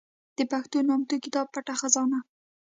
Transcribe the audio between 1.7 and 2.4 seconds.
خزانه